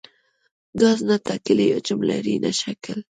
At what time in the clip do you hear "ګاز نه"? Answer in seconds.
0.79-1.15